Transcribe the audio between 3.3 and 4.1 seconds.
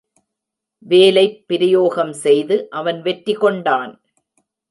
கொண்டான்.